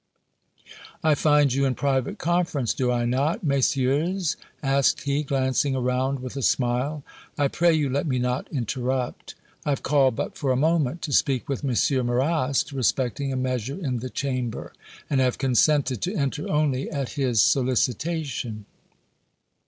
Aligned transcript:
"I 1.03 1.13
find 1.13 1.53
you 1.53 1.63
in 1.65 1.75
private 1.75 2.17
conference, 2.17 2.73
do 2.73 2.91
I 2.91 3.05
not, 3.05 3.43
Messieurs?" 3.43 4.35
asked 4.63 5.03
he, 5.03 5.21
glancing 5.21 5.75
around 5.75 6.21
with 6.21 6.35
a 6.35 6.41
smile. 6.41 7.03
"I 7.37 7.47
pray 7.47 7.71
you 7.75 7.87
let 7.87 8.07
me 8.07 8.17
not 8.17 8.51
interrupt. 8.51 9.35
I 9.63 9.69
have 9.69 9.83
called 9.83 10.15
but 10.15 10.35
for 10.35 10.51
a 10.51 10.55
moment 10.55 11.03
to 11.03 11.13
speak 11.13 11.47
with 11.47 11.63
M. 11.63 12.05
Marrast 12.07 12.71
respecting 12.71 13.31
a 13.31 13.35
measure 13.37 13.77
in 13.79 13.99
the 13.99 14.09
Chamber, 14.09 14.73
and 15.07 15.21
have 15.21 15.37
consented 15.37 16.01
to 16.01 16.15
enter 16.15 16.49
only 16.49 16.89
at 16.89 17.09
his 17.09 17.39
solicitation." 17.43 18.65